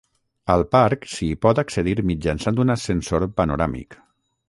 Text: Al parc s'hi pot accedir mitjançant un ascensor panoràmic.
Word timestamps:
Al 0.53 0.63
parc 0.75 1.05
s'hi 1.17 1.29
pot 1.47 1.63
accedir 1.65 1.95
mitjançant 2.13 2.65
un 2.67 2.79
ascensor 2.79 3.31
panoràmic. 3.41 4.05